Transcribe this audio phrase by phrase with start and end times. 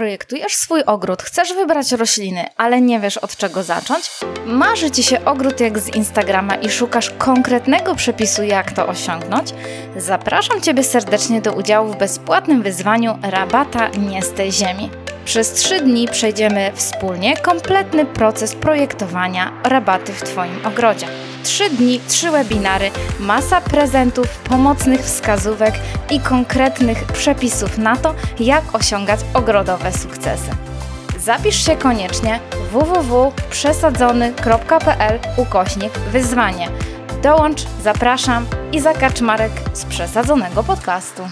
[0.00, 4.10] Projektujesz swój ogród, chcesz wybrać rośliny, ale nie wiesz od czego zacząć?
[4.46, 9.54] Marzy Ci się ogród jak z Instagrama i szukasz konkretnego przepisu, jak to osiągnąć?
[9.96, 14.90] Zapraszam Ciebie serdecznie do udziału w bezpłatnym wyzwaniu Rabata Nie z tej ziemi.
[15.24, 21.06] Przez trzy dni przejdziemy wspólnie kompletny proces projektowania rabaty w Twoim ogrodzie.
[21.42, 25.74] Trzy dni, trzy webinary, masa prezentów, pomocnych wskazówek
[26.10, 30.50] i konkretnych przepisów na to, jak osiągać ogrodowe sukcesy.
[31.18, 32.40] Zapisz się koniecznie
[32.72, 36.68] www.przesadzony.pl ukośnik wyzwanie.
[37.22, 41.22] Dołącz, zapraszam i zakacz Marek z przesadzonego podcastu.